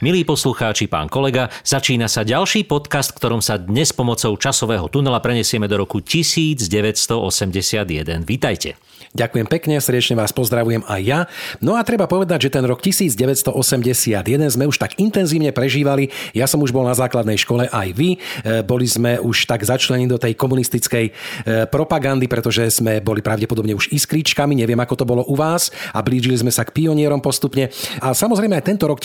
[0.00, 5.68] Milí poslucháči, pán kolega, začína sa ďalší podcast, ktorom sa dnes pomocou časového tunela prenesieme
[5.68, 7.20] do roku 1981.
[8.24, 8.80] Vítajte.
[9.10, 11.20] Ďakujem pekne, srdečne vás pozdravujem aj ja.
[11.58, 14.22] No a treba povedať, že ten rok 1981
[14.54, 16.14] sme už tak intenzívne prežívali.
[16.30, 18.16] Ja som už bol na základnej škole, aj vy.
[18.16, 21.12] E, boli sme už tak začlení do tej komunistickej e,
[21.66, 26.38] propagandy, pretože sme boli pravdepodobne už iskričkami, neviem ako to bolo u vás a blížili
[26.38, 27.66] sme sa k pionierom postupne.
[27.98, 29.02] A samozrejme aj tento rok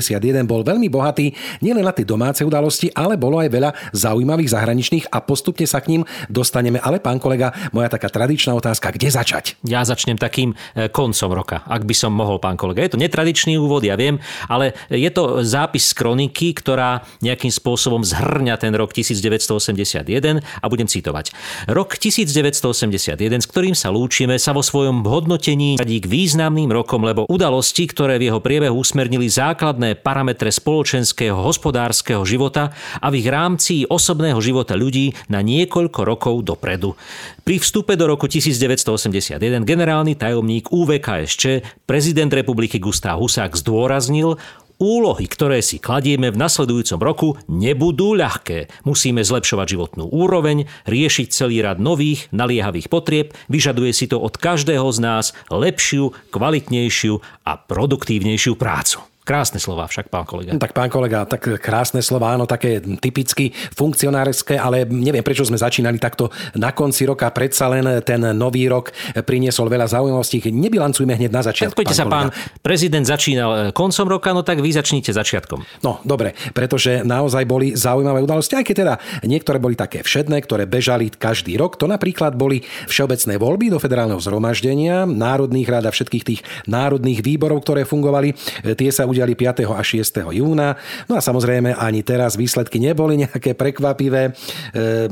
[0.00, 5.04] 1981 bol veľmi bohatý nielen na tie domáce udalosti, ale bolo aj veľa zaujímavých zahraničných
[5.12, 6.80] a postupne sa k ním dostaneme.
[6.80, 9.60] Ale pán kolega, moja taká tradičná otázka, kde začať?
[9.62, 12.82] Ja začnem takým e, koncom roka, ak by som mohol, pán kolega.
[12.82, 14.18] Je to netradičný úvod, ja viem,
[14.48, 20.88] ale je to zápis z kroniky, ktorá nejakým spôsobom zhrňa ten rok 1981 a budem
[20.88, 21.32] citovať.
[21.70, 27.26] Rok 1981, s ktorým sa lúčime, sa vo svojom hodnotení radí k významným rokom, lebo
[27.28, 33.86] udalosti, ktoré v jeho priebehu usmernili základné parametre spoločenského hospodárskeho života a v ich rámci
[33.88, 36.94] osobného života ľudí na niekoľko rokov dopredu.
[37.42, 44.38] Pri vstupe do roku 1981 generálny tajomník UVKSČ prezident republiky Gustav Husák zdôraznil,
[44.80, 48.72] Úlohy, ktoré si kladieme v nasledujúcom roku, nebudú ľahké.
[48.88, 54.88] Musíme zlepšovať životnú úroveň, riešiť celý rad nových, naliehavých potrieb, vyžaduje si to od každého
[54.88, 59.09] z nás lepšiu, kvalitnejšiu a produktívnejšiu prácu.
[59.30, 60.58] Krásne slova však, pán kolega.
[60.58, 66.02] Tak pán kolega, tak krásne slova, áno, také typicky funkcionárske, ale neviem, prečo sme začínali
[66.02, 67.30] takto na konci roka.
[67.30, 68.90] Predsa len ten nový rok
[69.22, 70.50] priniesol veľa zaujímavostí.
[70.50, 71.78] Nebilancujme hneď na začiatku.
[71.78, 72.16] Pán sa, kolega.
[72.18, 72.28] pán
[72.58, 75.62] prezident začínal koncom roka, no tak vy začnite začiatkom.
[75.86, 78.94] No, dobre, pretože naozaj boli zaujímavé udalosti, aj keď teda
[79.30, 81.78] niektoré boli také všedné, ktoré bežali každý rok.
[81.78, 87.62] To napríklad boli všeobecné voľby do federálneho zhromaždenia, národných rád a všetkých tých národných výborov,
[87.62, 88.34] ktoré fungovali.
[88.74, 89.66] Tie sa udiali 5.
[89.68, 90.32] a 6.
[90.32, 90.76] júna.
[91.08, 94.30] No a samozrejme ani teraz výsledky neboli nejaké prekvapivé.
[94.30, 94.32] E,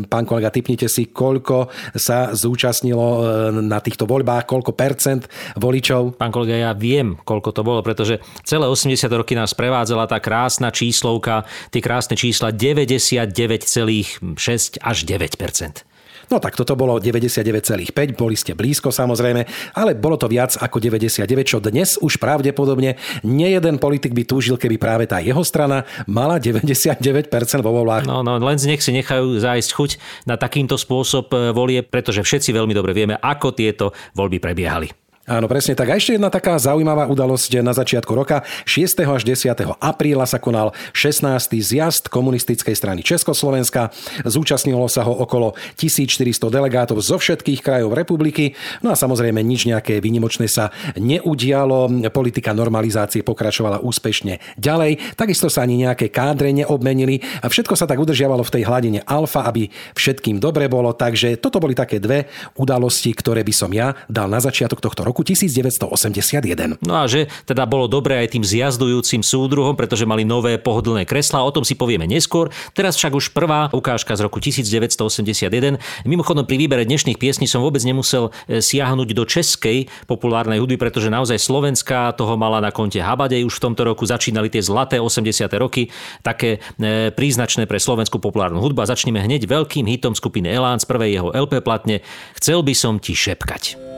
[0.07, 3.21] pán kolega, typnite si, koľko sa zúčastnilo e,
[3.65, 5.27] na týchto voľbách, koľko percent
[5.59, 6.21] voličov.
[6.21, 10.71] Pán kolega, ja viem, koľko to bolo, pretože celé 80 roky nás prevádzala tá krásna
[10.71, 15.88] číslovka, tie krásne čísla 99,6 až 9
[16.29, 21.25] No tak toto bolo 99,5, boli ste blízko samozrejme, ale bolo to viac ako 99,
[21.49, 27.33] čo dnes už pravdepodobne nejeden politik by túžil, keby práve tá jeho strana mala 99%
[27.65, 28.05] vo voľbách.
[28.05, 29.91] No, no, len nech si nechajú zájsť chuť
[30.29, 35.08] na takýmto spôsob e, volie, pretože všetci veľmi dobre vieme, ako tieto voľby prebiehali.
[35.29, 35.93] Áno, presne tak.
[35.93, 38.49] A ešte jedna taká zaujímavá udalosť na začiatku roka.
[38.65, 39.05] 6.
[39.05, 39.77] až 10.
[39.77, 41.53] apríla sa konal 16.
[41.53, 43.93] zjazd komunistickej strany Československa.
[44.25, 48.57] Zúčastnilo sa ho okolo 1400 delegátov zo všetkých krajov republiky.
[48.81, 51.93] No a samozrejme nič nejaké výnimočné sa neudialo.
[52.09, 55.13] Politika normalizácie pokračovala úspešne ďalej.
[55.13, 59.45] Takisto sa ani nejaké kádre neobmenili a všetko sa tak udržiavalo v tej hladine alfa,
[59.45, 60.97] aby všetkým dobre bolo.
[60.97, 65.18] Takže toto boli také dve udalosti, ktoré by som ja dal na začiatok tohto roku
[65.19, 66.79] roku 1981.
[66.79, 71.43] No a že teda bolo dobré aj tým zjazdujúcim súdruhom, pretože mali nové pohodlné kreslá,
[71.43, 72.55] o tom si povieme neskôr.
[72.71, 75.83] Teraz však už prvá ukážka z roku 1981.
[76.07, 81.11] Mimochodom pri výbere dnešných piesní som vôbec nemusel e, siahnuť do českej populárnej hudby, pretože
[81.11, 83.43] naozaj Slovenská toho mala na konte Habadej.
[83.43, 85.35] Už v tomto roku začínali tie zlaté 80.
[85.59, 85.91] roky,
[86.23, 88.87] také e, príznačné pre slovenskú populárnu hudbu.
[88.87, 92.07] A začneme hneď veľkým hitom skupiny Elán z prvej jeho LP platne
[92.39, 93.89] Chcel by som ti šepkať.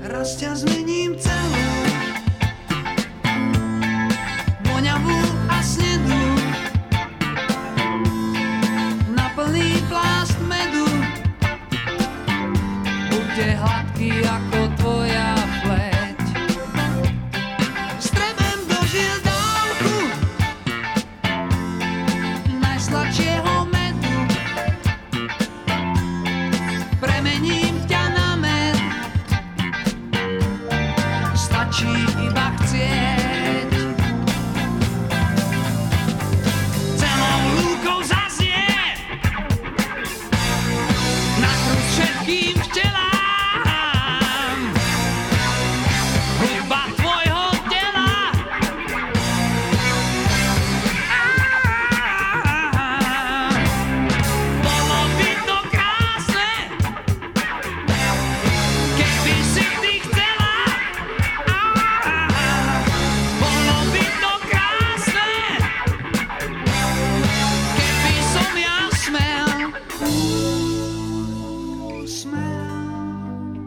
[0.00, 1.59] Raz ťa zmením celú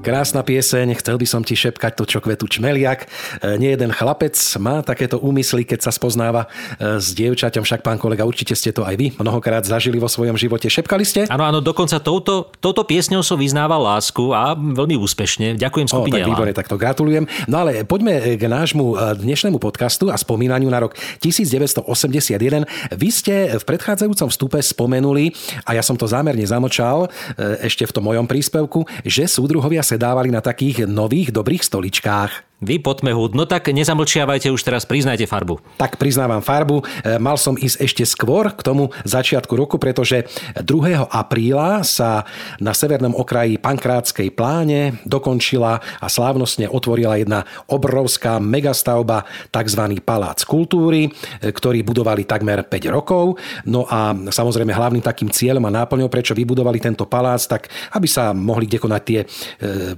[0.04, 3.08] Krásna pieseň, chcel by som ti šepkať to, čo kvetu čmeliak.
[3.40, 7.96] E, nie jeden chlapec má takéto úmysly, keď sa spoznáva e, s dievčaťom, však pán
[7.96, 10.68] kolega, určite ste to aj vy mnohokrát zažili vo svojom živote.
[10.68, 11.24] Šepkali ste?
[11.32, 15.56] Áno, áno, dokonca touto, touto piesňou som vyznával lásku a veľmi úspešne.
[15.56, 16.20] Ďakujem skupine.
[16.20, 17.24] O, tak výborne, tak to gratulujem.
[17.48, 22.68] No ale poďme k nášmu e, dnešnému podcastu a spomínaniu na rok 1981.
[22.92, 25.32] Vy ste v predchádzajúcom vstupe spomenuli,
[25.64, 27.08] a ja som to zámerne zamočal
[27.40, 32.53] ešte v tom mojom príspevku, že súdruhovia sedávali na takých nových dobrých stoličkách.
[32.64, 33.36] Vy poďme hud.
[33.36, 35.60] No tak nezamlčiavajte už teraz, priznajte farbu.
[35.76, 36.80] Tak priznávam farbu.
[37.04, 40.24] E, mal som ísť ešte skôr k tomu začiatku roku, pretože
[40.56, 41.12] 2.
[41.12, 42.24] apríla sa
[42.64, 49.84] na severnom okraji Pankrátskej pláne dokončila a slávnostne otvorila jedna obrovská megastavba, tzv.
[50.00, 51.12] Palác kultúry,
[51.44, 53.36] e, ktorý budovali takmer 5 rokov.
[53.68, 58.32] No a samozrejme hlavným takým cieľom a náplňou, prečo vybudovali tento palác, tak aby sa
[58.32, 59.26] mohli kde konať tie e,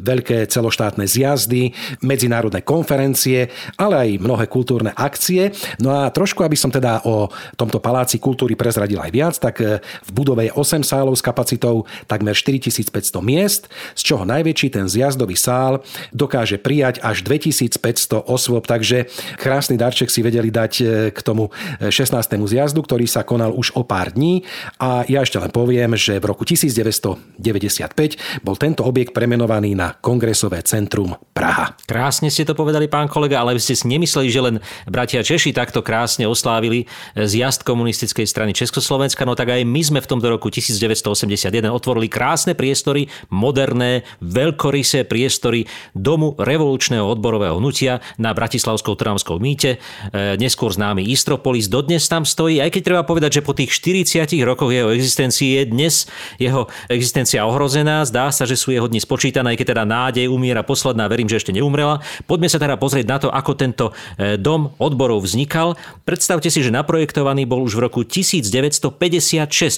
[0.01, 1.69] veľké celoštátne zjazdy,
[2.01, 5.51] medzinárodné medzinárodné konferencie, ale aj mnohé kultúrne akcie.
[5.83, 7.27] No a trošku, aby som teda o
[7.59, 11.83] tomto paláci kultúry prezradil aj viac, tak e, v budove je 8 sálov s kapacitou
[12.07, 13.67] takmer 4500 miest,
[13.97, 15.83] z čoho najväčší ten zjazdový sál
[16.15, 21.91] dokáže prijať až 2500 osôb, takže krásny darček si vedeli dať e, k tomu 16.
[22.15, 24.45] E, zjazdu, ktorý sa konal už o pár dní
[24.77, 27.41] a ja ešte len poviem, že v roku 1995
[28.45, 31.73] bol tento objekt premenovaný na Kongresové centrum Praha.
[31.89, 34.55] Krásne ste to povedali, pán kolega, ale ste si nemysleli, že len
[34.85, 36.85] bratia Češi takto krásne oslávili
[37.17, 42.53] zjazd komunistickej strany Československa, no tak aj my sme v tomto roku 1981 otvorili krásne
[42.53, 45.65] priestory, moderné, veľkorysé priestory
[45.95, 49.77] Domu revolučného odborového hnutia na Bratislavskou Trnavskou mýte,
[50.13, 51.71] e, neskôr známy Istropolis.
[51.71, 55.63] Dodnes tam stojí, aj keď treba povedať, že po tých 40 rokoch jeho existencie je
[55.71, 55.95] dnes
[56.37, 58.03] jeho existencia ohrozená.
[58.05, 61.39] Zdá sa, že sú jeho dni spočítané, aj keď teda nádej umiera posledná, verím, že
[61.41, 62.03] ešte neumrela.
[62.35, 63.85] Poďme sa teda pozrieť na to, ako tento
[64.19, 65.79] e, dom odborov vznikal.
[66.03, 68.91] Predstavte si, že naprojektovaný bol už v roku 1956,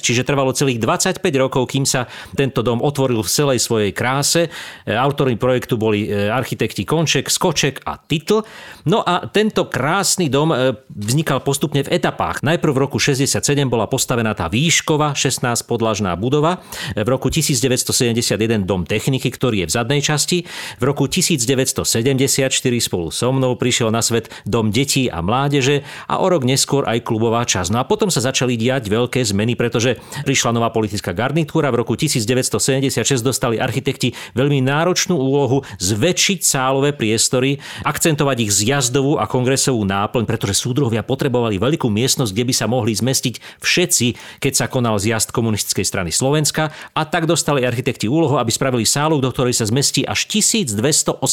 [0.01, 4.49] čiže trvalo celých 25 rokov, kým sa tento dom otvoril v celej svojej kráse.
[4.49, 8.41] E, autormi projektu boli e, architekti Konček, Skoček a Titl.
[8.89, 10.49] No a tento krásny dom
[10.89, 12.41] vznikal postupne v etapách.
[12.41, 13.37] Najprv v roku 67
[13.69, 16.65] bola postavená tá výšková 16 podlažná budova.
[16.97, 20.49] V roku 1971 dom techniky, ktorý je v zadnej časti.
[20.81, 26.21] V roku 1970 1954 spolu so mnou prišiel na svet Dom detí a mládeže a
[26.21, 27.73] o rok neskôr aj klubová časť.
[27.73, 31.73] No a potom sa začali diať veľké zmeny, pretože prišla nová politická garnitúra.
[31.73, 39.25] V roku 1976 dostali architekti veľmi náročnú úlohu zväčšiť sálové priestory, akcentovať ich zjazdovú a
[39.25, 44.07] kongresovú náplň, pretože súdruhovia potrebovali veľkú miestnosť, kde by sa mohli zmestiť všetci,
[44.43, 49.17] keď sa konal zjazd komunistickej strany Slovenska a tak dostali architekti úlohu, aby spravili sálu,
[49.23, 51.23] do ktorej sa zmestí až 1280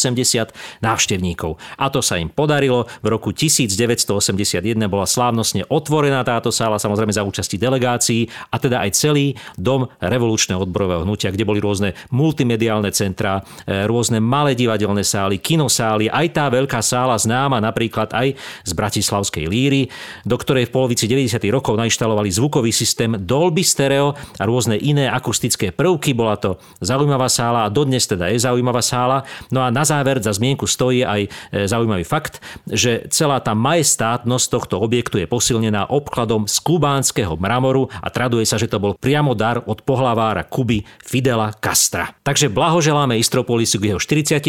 [0.80, 1.58] návštevníkov návštevníkov.
[1.75, 2.87] A to sa im podarilo.
[3.02, 8.91] V roku 1981 bola slávnostne otvorená táto sála, samozrejme za účasti delegácií a teda aj
[8.94, 15.43] celý dom revolučného odborového hnutia, kde boli rôzne multimediálne centrá, e, rôzne malé divadelné sály,
[15.43, 19.91] kinosály, aj tá veľká sála známa napríklad aj z Bratislavskej líry,
[20.23, 21.43] do ktorej v polovici 90.
[21.50, 26.14] rokov nainštalovali zvukový systém Dolby Stereo a rôzne iné akustické prvky.
[26.14, 29.25] Bola to zaujímavá sála a dodnes teda je zaujímavá sála.
[29.49, 31.28] No a na záver za zmienku stojí aj e,
[31.64, 38.08] zaujímavý fakt, že celá tá majestátnosť tohto objektu je posilnená obkladom z kubánskeho mramoru a
[38.12, 42.12] traduje sa, že to bol priamo dar od pohlavára Kuby Fidela Castra.
[42.20, 44.44] Takže blahoželáme Istropolisu k jeho 40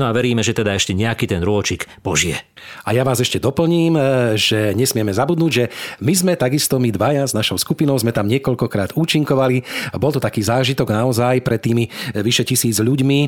[0.00, 2.42] no a veríme, že teda ešte nejaký ten rôčik požije.
[2.84, 4.00] A ja vás ešte doplním, e,
[4.38, 5.64] že nesmieme zabudnúť, že
[6.00, 9.62] my sme takisto my dvaja s našou skupinou sme tam niekoľkokrát účinkovali.
[9.96, 13.18] Bol to taký zážitok naozaj pre tými e, vyše tisíc ľuďmi,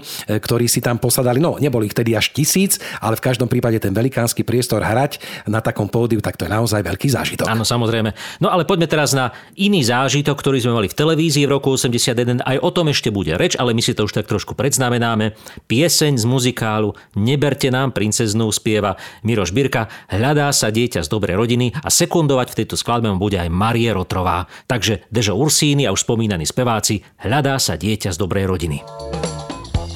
[0.40, 1.40] ktorí si tam posadali.
[1.40, 5.60] No, neboli ich tedy až tisíc, ale v každom prípade ten velikánsky priestor hrať na
[5.60, 7.46] takom pódiu, tak to je naozaj veľký zážitok.
[7.48, 8.12] Áno, samozrejme.
[8.40, 12.44] No ale poďme teraz na iný zážitok, ktorý sme mali v televízii v roku 81.
[12.44, 15.36] Aj o tom ešte bude reč, ale my si to už tak trošku predznamenáme.
[15.66, 19.88] Pieseň z muzikálu Neberte nám princeznú spieva Miroš Birka.
[20.10, 24.46] Hľadá sa dieťa z dobrej rodiny a sekundovať v tejto skladbe bude aj Marie Rotrová.
[24.68, 28.78] Takže Dežo Ursíny a už spomínaní speváci Hľadá sa dieťa z dobrej rodiny.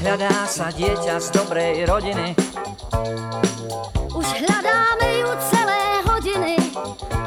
[0.03, 2.35] Hľadá sa dieťa z dobrej rodiny.
[4.13, 6.55] Už hľadáme ju celé hodiny.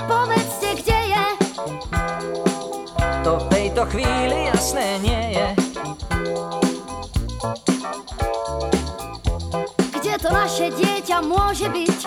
[0.05, 1.27] Povedzte, kde je.
[3.23, 5.64] To v tejto chvíli jasné nie je.
[10.55, 11.99] Naše dieťa môže byť?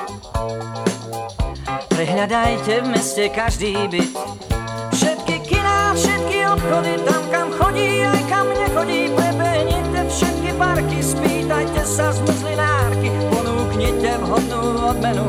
[1.92, 4.08] Prehľadajte v meste každý byt.
[4.88, 12.08] Všetky kiná, všetky obchody, tam kam chodí, aj kam nechodí, prebehnite všetky parky, spýtajte sa
[12.08, 15.28] z muzlinárky, ponúknite vhodnú odmenu.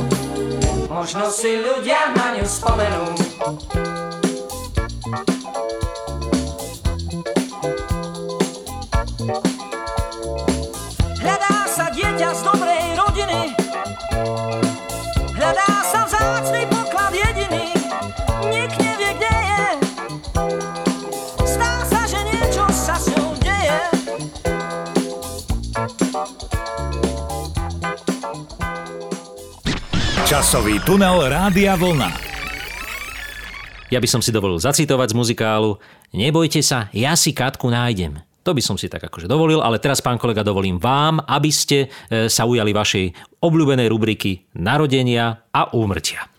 [0.88, 3.04] Možno si ľudia na ňu spomenú.
[30.30, 32.14] Časový tunel Rádia Vlna.
[33.90, 35.82] Ja by som si dovolil zacitovať z muzikálu
[36.14, 38.22] Nebojte sa, ja si Katku nájdem.
[38.46, 41.90] To by som si tak akože dovolil, ale teraz, pán kolega, dovolím vám, aby ste
[42.14, 46.30] e, sa ujali vašej obľúbenej rubriky Narodenia a úmrtia.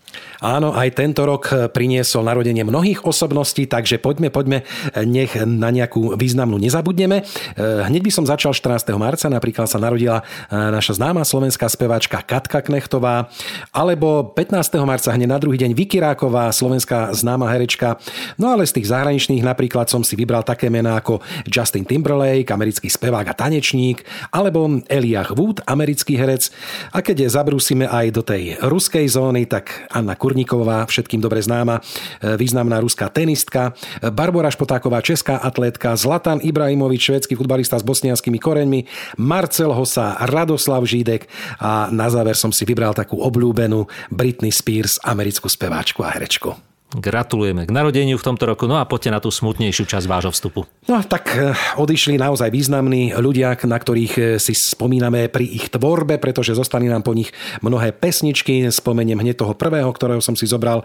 [0.41, 4.65] Áno, aj tento rok priniesol narodenie mnohých osobností, takže poďme, poďme,
[5.05, 7.21] nech na nejakú významnú nezabudneme.
[7.61, 8.89] Hneď by som začal 14.
[8.97, 13.29] marca, napríklad sa narodila naša známa slovenská speváčka Katka Knechtová,
[13.69, 14.81] alebo 15.
[14.81, 18.01] marca hneď na druhý deň Vicky Ráková, slovenská známa herečka.
[18.41, 22.89] No ale z tých zahraničných napríklad som si vybral také mená ako Justin Timberlake, americký
[22.89, 24.01] spevák a tanečník,
[24.33, 26.49] alebo Elijah Wood, americký herec.
[26.97, 31.83] A keď zabrúsime aj do tej ruskej zóny, tak Anna Kur Kurníková, všetkým dobre známa,
[32.23, 38.87] e, významná ruská tenistka, Barbara Špotáková, česká atlétka, Zlatan Ibrahimovič, švédsky futbalista s bosnianskými koreňmi,
[39.19, 41.27] Marcel Hosa, Radoslav Žídek
[41.59, 46.70] a na záver som si vybral takú obľúbenú Britney Spears, americkú speváčku a herečku.
[46.91, 50.67] Gratulujeme k narodeniu v tomto roku, no a poďte na tú smutnejšiu časť vášho vstupu.
[50.91, 56.19] No tak e, odišli naozaj významní ľudia, na ktorých e, si spomíname pri ich tvorbe,
[56.19, 57.31] pretože zostali nám po nich
[57.63, 58.67] mnohé pesničky.
[58.67, 60.83] Spomeniem hneď toho prvého, ktorého som si zobral.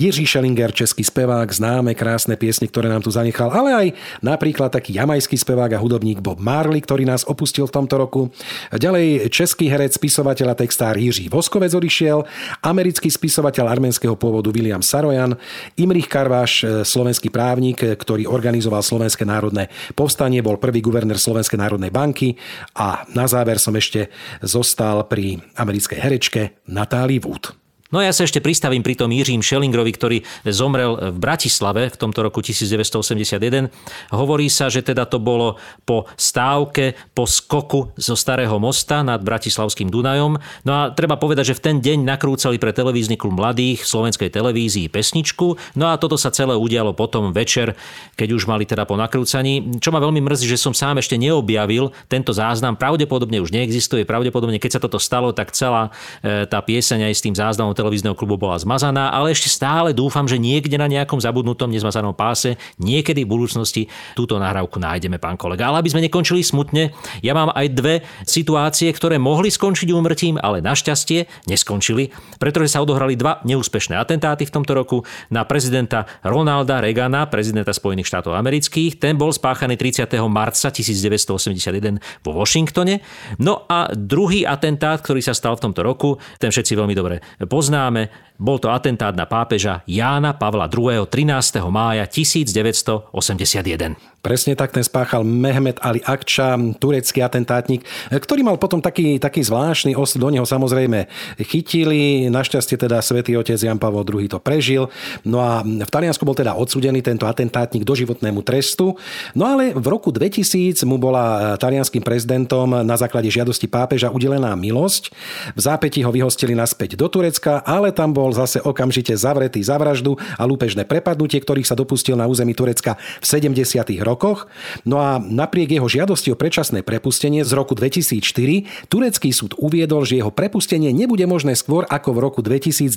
[0.00, 3.86] Jiří Schellinger, český spevák, známe krásne piesne, ktoré nám tu zanechal, ale aj
[4.24, 8.32] napríklad taký jamajský spevák a hudobník Bob Marley, ktorý nás opustil v tomto roku.
[8.72, 12.24] Ďalej český herec, spisovateľ a textár Jiří Voskovec odišiel,
[12.64, 15.41] americký spisovateľ arménskeho pôvodu William Sarojan,
[15.78, 21.60] Imrich Karváš, e, slovenský právnik, e, ktorý organizoval Slovenské národné povstanie, bol prvý guvernér Slovenskej
[21.60, 22.34] národnej banky
[22.74, 24.10] a na záver som ešte
[24.42, 27.61] zostal pri americkej herečke Natálii Wood.
[27.92, 30.18] No ja sa ešte pristavím pri tom Jiřím Schellingerovi, ktorý
[30.48, 33.68] zomrel v Bratislave v tomto roku 1981.
[34.16, 39.92] Hovorí sa, že teda to bolo po stávke, po skoku zo Starého mosta nad Bratislavským
[39.92, 40.40] Dunajom.
[40.64, 44.32] No a treba povedať, že v ten deň nakrúcali pre televízny klub mladých v slovenskej
[44.32, 45.76] televízii pesničku.
[45.76, 47.76] No a toto sa celé udialo potom večer,
[48.16, 49.76] keď už mali teda po nakrúcaní.
[49.84, 52.72] Čo ma veľmi mrzí, že som sám ešte neobjavil tento záznam.
[52.72, 54.08] Pravdepodobne už neexistuje.
[54.08, 55.92] Pravdepodobne, keď sa toto stalo, tak celá
[56.24, 60.24] e, tá pieseň aj s tým záznamom televízneho klubu bola zmazaná, ale ešte stále dúfam,
[60.30, 63.82] že niekde na nejakom zabudnutom nezmazanom páse niekedy v budúcnosti
[64.14, 65.70] túto nahrávku nájdeme, pán kolega.
[65.70, 70.62] Ale aby sme nekončili smutne, ja mám aj dve situácie, ktoré mohli skončiť úmrtím, ale
[70.62, 77.26] našťastie neskončili, pretože sa odohrali dva neúspešné atentáty v tomto roku na prezidenta Ronalda Reagana,
[77.26, 79.02] prezidenta Spojených štátov amerických.
[79.02, 80.06] Ten bol spáchaný 30.
[80.30, 83.02] marca 1981 vo Washingtone.
[83.42, 87.71] No a druhý atentát, ktorý sa stal v tomto roku, ten všetci veľmi dobre poznáme
[87.72, 88.08] poznáme,
[88.42, 91.06] bol to atentát na pápeža Jána Pavla II.
[91.06, 91.62] 13.
[91.70, 93.94] mája 1981.
[94.22, 99.98] Presne tak ten spáchal Mehmet Ali Akča, turecký atentátnik, ktorý mal potom taký, taký zvláštny
[99.98, 100.22] osud.
[100.22, 101.10] Do neho samozrejme
[101.42, 102.30] chytili.
[102.30, 104.86] Našťastie teda svätý otec Jan Pavel II to prežil.
[105.26, 108.94] No a v Taliansku bol teda odsudený tento atentátnik do životnému trestu.
[109.34, 115.10] No ale v roku 2000 mu bola talianským prezidentom na základe žiadosti pápeža udelená milosť.
[115.54, 120.16] V zápäti ho vyhostili naspäť do Turecka, ale tam bol zase okamžite zavretý za vraždu
[120.36, 123.84] a lúpežné prepadnutie, ktorých sa dopustil na území Turecka v 70.
[124.02, 124.48] rokoch.
[124.84, 130.18] No a napriek jeho žiadosti o predčasné prepustenie z roku 2004 turecký súd uviedol, že
[130.18, 132.96] jeho prepustenie nebude možné skôr ako v roku 2010.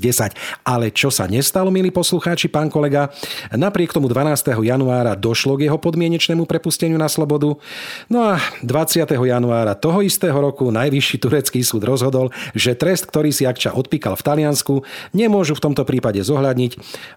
[0.63, 3.11] Ale čo sa nestalo, milí poslucháči, pán kolega?
[3.53, 4.55] Napriek tomu 12.
[4.63, 7.55] januára došlo k jeho podmienečnému prepusteniu na slobodu.
[8.09, 9.05] No a 20.
[9.07, 14.25] januára toho istého roku najvyšší turecký súd rozhodol, že trest, ktorý si Akča odpíkal v
[14.25, 14.85] Taliansku,
[15.25, 16.71] nemôžu v tomto prípade zohľadniť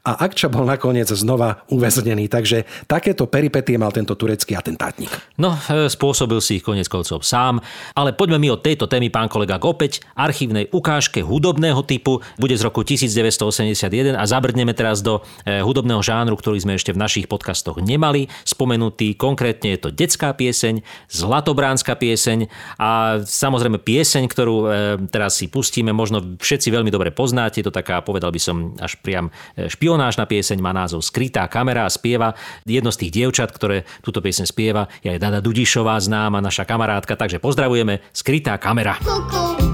[0.08, 2.32] a Akča bol nakoniec znova uväznený.
[2.32, 5.12] Takže takéto peripetie mal tento turecký atentátnik?
[5.36, 7.60] No, e, spôsobil si ich konec koncov sám,
[7.92, 12.24] ale poďme mi od tejto témy, pán kolega, k opäť archívnej ukážke hudobného typu.
[12.40, 16.98] Bude z roku 1981 a zabrdneme teraz do e, hudobného žánru, ktorý sme ešte v
[16.98, 19.14] našich podcastoch nemali spomenutý.
[19.14, 22.48] Konkrétne je to detská pieseň, zlatobránska pieseň
[22.80, 24.66] a samozrejme pieseň, ktorú e,
[25.10, 27.60] teraz si pustíme, možno všetci veľmi dobre poznáte.
[27.64, 31.90] To taká, povedal by som, až priam e, špionážna pieseň, má názov Skrytá kamera a
[31.90, 32.36] spieva.
[32.68, 37.16] Jedno z tých dievčat, ktoré túto pieseň spieva, je aj Dada Dudišová známa, naša kamarátka,
[37.16, 39.00] takže pozdravujeme Skrytá kamera.
[39.00, 39.67] Kuku,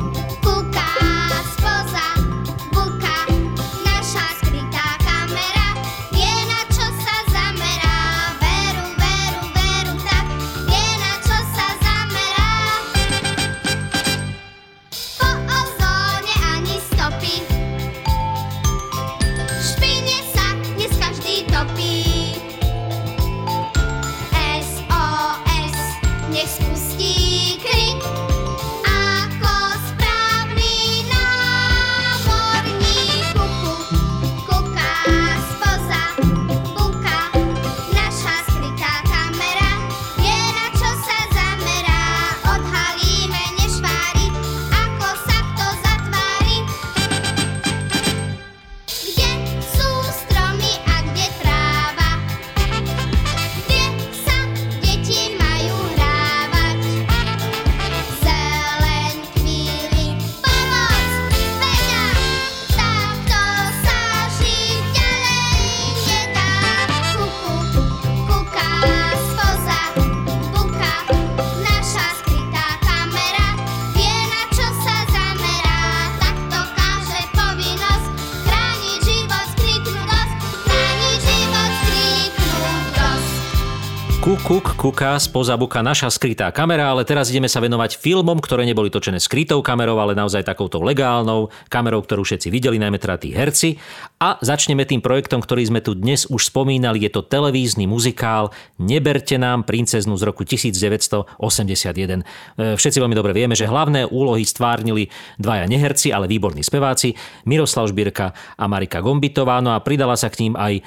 [84.84, 89.16] Kuka, spoza buka, naša skrytá kamera, ale teraz ideme sa venovať filmom, ktoré neboli točené
[89.16, 93.80] skrytou kamerou, ale naozaj takouto legálnou kamerou, ktorú všetci videli, najmä teda tí herci.
[94.20, 99.40] A začneme tým projektom, ktorý sme tu dnes už spomínali, je to televízny muzikál Neberte
[99.40, 101.32] nám princeznú z roku 1981.
[101.40, 105.08] E, Všetci veľmi dobre vieme, že hlavné úlohy stvárnili
[105.40, 107.16] dvaja neherci, ale výborní speváci,
[107.48, 110.82] Miroslav Žbírka a Marika Gombitová, no a pridala sa k ním aj e,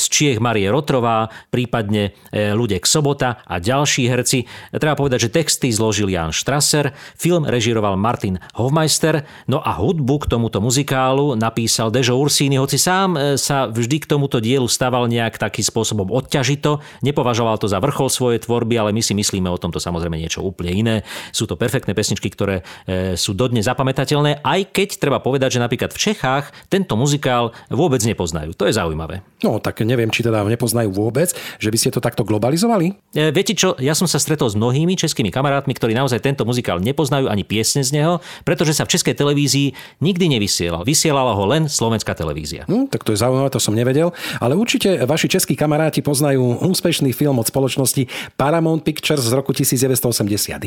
[0.00, 4.46] z Čiech Marie Rotrová, prípadne e, Ludek Sobota a ďalší herci.
[4.70, 10.38] Treba povedať, že texty zložil Jan Strasser, film režiroval Martin Hofmeister, no a hudbu k
[10.38, 15.34] tomuto muzikálu napísal Dežo Ursíny, hoci sám e, sa vždy k tomuto dielu staval nejak
[15.34, 19.82] takým spôsobom odťažito, nepovažoval to za vrchol svojej tvorby, ale my si myslíme o tomto
[19.82, 20.96] samozrejme niečo úplne iné.
[21.34, 25.90] Sú to perfektné pesničky, ktoré e, sú dodnes zapamätateľné, aj keď treba povedať, že napríklad
[25.90, 28.54] v Čechách tento muzikál vôbec nepoznajú.
[28.54, 29.26] To je zaujímavé.
[29.38, 31.30] No, tak neviem, či teda nepoznajú vôbec,
[31.62, 32.98] že by ste to takto globalizovali?
[33.14, 36.82] E, Viete čo, ja som sa stretol s mnohými českými kamarátmi, ktorí naozaj tento muzikál
[36.82, 40.82] nepoznajú ani piesne z neho, pretože sa v českej televízii nikdy nevysielal.
[40.82, 42.66] Vysielala ho len slovenská televízia.
[42.66, 44.10] Hm, tak to je zaujímavé, to som nevedel.
[44.42, 50.58] Ale určite vaši českí kamaráti poznajú úspešný film od spoločnosti Paramount Pictures z roku 1981.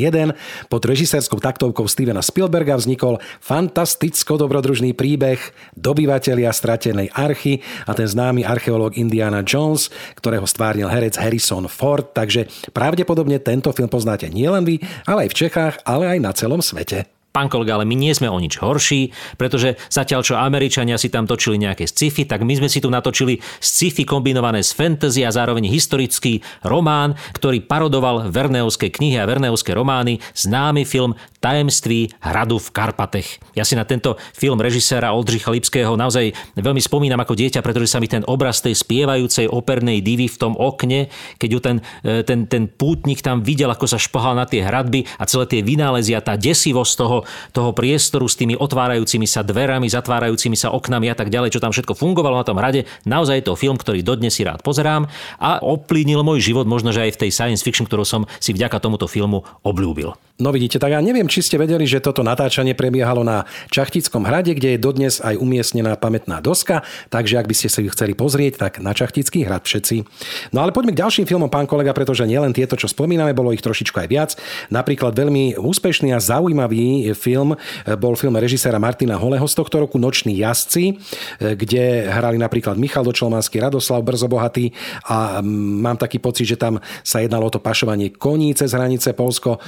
[0.71, 5.43] Pod režisérskou taktovkou Stevena Spielberga vznikol fantasticko dobrodružný príbeh
[5.75, 12.13] dobyvatelia stratenej archy a ten známy archeológ Indiana Jones, ktorého stvárnil herec Harrison Ford.
[12.13, 14.78] Takže pravdepodobne tento film poznáte nielen vy,
[15.10, 17.20] ale aj v Čechách, ale aj na celom svete.
[17.32, 21.24] Pán kolega, ale my nie sme o nič horší, pretože zatiaľ čo Američania si tam
[21.24, 25.72] točili nejaké sci-fi, tak my sme si tu natočili sci-fi kombinované s fantasy a zároveň
[25.72, 33.41] historický román, ktorý parodoval Verneovské knihy a Verneovské romány, známy film Tajemství hradu v Karpatech.
[33.58, 38.04] Ja si na tento film režiséra Oldřicha Lipského naozaj veľmi spomínam ako dieťa, pretože sa
[38.04, 41.10] mi ten obraz tej spievajúcej opernej divy v tom okne,
[41.41, 45.08] keď ju ten, e, ten, ten pútnik tam videl, ako sa šplhal na tie hradby
[45.17, 47.20] a celé tie vynálezy a tá desivosť toho,
[47.51, 51.73] toho priestoru s tými otvárajúcimi sa dverami, zatvárajúcimi sa oknami a tak ďalej, čo tam
[51.73, 52.88] všetko fungovalo na tom hrade.
[53.03, 57.05] Naozaj je to film, ktorý dodnes si rád pozerám a oplínil môj život možno, že
[57.05, 60.15] aj v tej science fiction, ktorú som si vďaka tomuto filmu obľúbil.
[60.41, 64.58] No vidíte, tak ja neviem, či ste vedeli, že toto natáčanie prebiehalo na Čachtickom hrade,
[64.58, 66.82] kde je dodnes aj umiestnená pamätná doska,
[67.13, 70.01] takže ak by ste si ju chceli pozrieť, tak na Čachtický hrad všetci.
[70.49, 73.62] No ale poďme k ďalším filmom, pán kolega, pretože nielen tieto, čo spomíname, bolo ich
[73.62, 74.34] trošičku aj viac.
[74.73, 77.54] Napríklad veľmi úspešný a zaujímavý film
[78.01, 80.97] bol film režiséra Martina Holeho z tohto roku Noční jazdci,
[81.38, 84.73] kde hrali napríklad Michal Dočolmanský, Radoslav Brzobohatý
[85.06, 89.62] a mám taký pocit, že tam sa jednalo o to pašovanie koní cez hranice Polsko,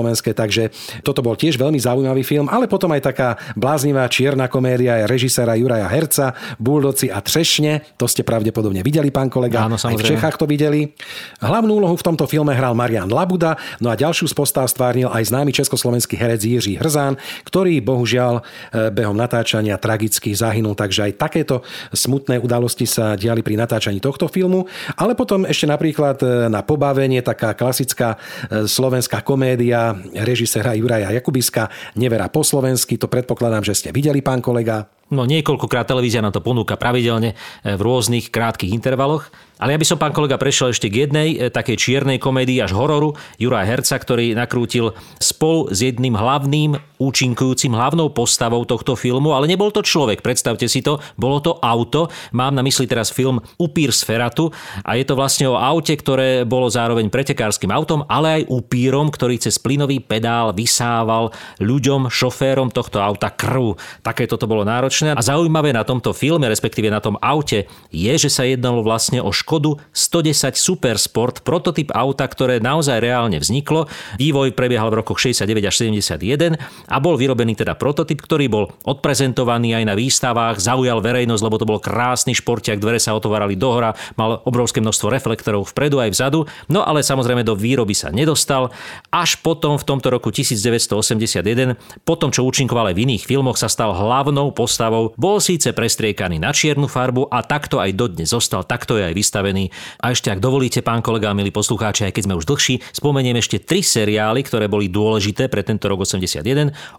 [0.00, 0.72] Československé, takže
[1.04, 5.84] toto bol tiež veľmi zaujímavý film, ale potom aj taká bláznivá čierna komédia režiséra Juraja
[5.92, 10.16] Herca, Buldoci a Třešne, to ste pravdepodobne videli, pán kolega, Áno, aj v.
[10.16, 10.96] Čechách to videli.
[11.44, 15.28] Hlavnú úlohu v tomto filme hral Marian Labuda, no a ďalšiu z postav stvárnil aj
[15.28, 18.42] známy československý herec Jiří Hrzán, ktorý bohužiaľ e,
[18.88, 21.60] behom natáčania tragicky zahynul, takže aj takéto
[21.92, 24.64] smutné udalosti sa diali pri natáčaní tohto filmu,
[24.96, 28.16] ale potom ešte napríklad e, na pobavenie taká klasická
[28.48, 32.98] e, slovenská komédia režiséra Juraja Jakubiska Nevera po slovensky.
[32.98, 34.90] To predpokladám, že ste videli, pán kolega.
[35.10, 39.32] No niekoľkokrát televízia nám to ponúka pravidelne e, v rôznych krátkých intervaloch.
[39.60, 42.72] Ale ja by som, pán kolega, prešiel ešte k jednej e, takej čiernej komédii až
[42.72, 49.48] hororu Jura Herca, ktorý nakrútil spolu s jedným hlavným účinkujúcim hlavnou postavou tohto filmu, ale
[49.48, 52.12] nebol to človek, predstavte si to, bolo to auto.
[52.36, 54.52] Mám na mysli teraz film Upír z Feratu
[54.84, 59.40] a je to vlastne o aute, ktoré bolo zároveň pretekárskym autom, ale aj upírom, ktorý
[59.40, 63.80] cez plynový pedál vysával ľuďom, šoférom tohto auta krv.
[64.04, 65.16] Také toto bolo náročné.
[65.16, 69.32] A zaujímavé na tomto filme, respektíve na tom aute, je, že sa jednalo vlastne o
[69.50, 73.90] Škodu 110 Supersport, prototyp auta, ktoré naozaj reálne vzniklo.
[74.14, 76.54] Vývoj prebiehal v rokoch 69 až 71
[76.86, 81.66] a bol vyrobený teda prototyp, ktorý bol odprezentovaný aj na výstavách, zaujal verejnosť, lebo to
[81.66, 86.86] bol krásny športiak, dvere sa otvárali dohora, mal obrovské množstvo reflektorov vpredu aj vzadu, no
[86.86, 88.70] ale samozrejme do výroby sa nedostal.
[89.10, 91.74] Až potom v tomto roku 1981,
[92.06, 96.54] potom čo účinkoval aj v iných filmoch, sa stal hlavnou postavou, bol síce prestriekaný na
[96.54, 99.72] čiernu farbu a takto aj dodnes zostal, takto je aj vystavený nastavený.
[100.04, 103.64] A ešte, ak dovolíte, pán kolega, milí poslucháči, aj keď sme už dlhší, spomeniem ešte
[103.64, 106.44] tri seriály, ktoré boli dôležité pre tento rok 81.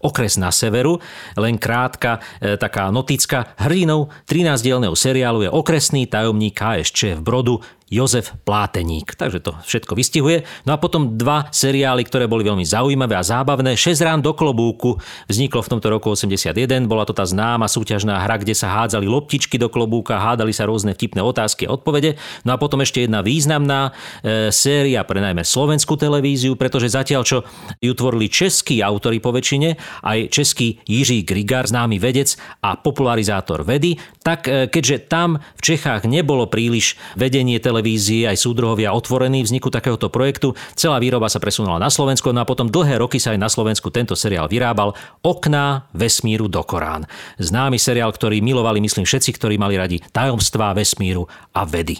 [0.01, 0.97] Okres na severu,
[1.37, 3.53] len krátka, e, taká notická.
[3.61, 9.19] Hrdinou 13-dielného seriálu je okresný tajomník KSČ v Brodu Jozef Pláteník.
[9.19, 10.47] Takže to všetko vystihuje.
[10.63, 13.75] No a potom dva seriály, ktoré boli veľmi zaujímavé a zábavné.
[13.75, 14.95] 6 rán do klobúku
[15.27, 16.87] vzniklo v tomto roku 81.
[16.87, 20.95] Bola to tá známa súťažná hra, kde sa hádzali loptičky do klobúka, hádali sa rôzne
[20.95, 22.15] vtipné otázky a odpovede.
[22.47, 23.91] No a potom ešte jedna významná
[24.23, 27.37] e, séria pre najmä slovenskú televíziu, pretože zatiaľ čo
[27.83, 29.75] ju tvorili českí autory po väčšine,
[30.07, 36.07] aj český Jiří Grigar, známy vedec a popularizátor vedy, tak e, keďže tam v Čechách
[36.07, 40.53] nebolo príliš vedenie televízie televízii aj súdruhovia otvorení vzniku takéhoto projektu.
[40.77, 43.89] Celá výroba sa presunula na Slovensko, no a potom dlhé roky sa aj na Slovensku
[43.89, 44.93] tento seriál vyrábal
[45.25, 47.09] Okná vesmíru do Korán.
[47.41, 51.25] Známy seriál, ktorý milovali, myslím, všetci, ktorí mali radi tajomstvá vesmíru
[51.57, 51.97] a vedy.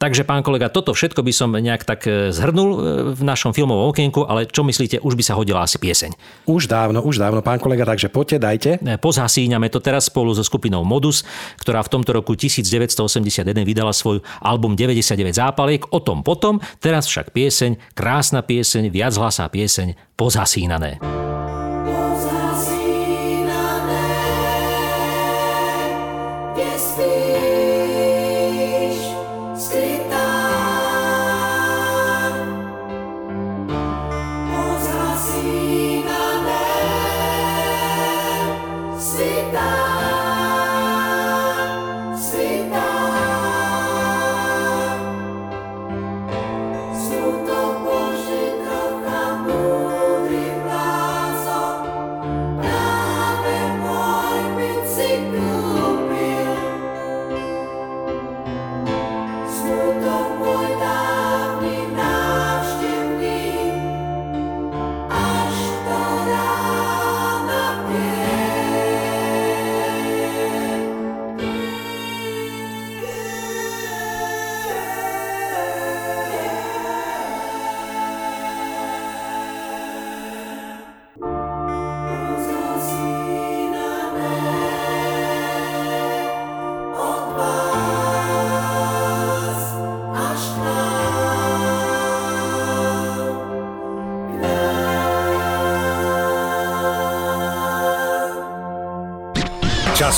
[0.00, 2.78] Takže, pán kolega, toto všetko by som nejak tak e, zhrnul e,
[3.12, 6.16] v našom filmovom okienku, ale čo myslíte, už by sa hodila asi pieseň?
[6.48, 8.70] Už dávno, už dávno, pán kolega, takže poďte, dajte.
[8.80, 11.20] E, pozasíňame to teraz spolu so skupinou Modus,
[11.60, 17.36] ktorá v tomto roku 1981 vydala svoj album 99 zápaliek, o tom potom, teraz však
[17.36, 20.96] pieseň, krásna pieseň, viac hlasá pieseň, pozasínané.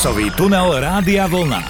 [0.03, 1.63] Časový tunel Rádia Vlna.